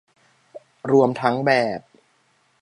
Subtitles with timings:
[0.91, 1.79] รวมทั้งแบบ